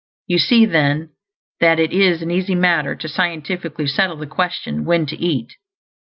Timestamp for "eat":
5.15-5.53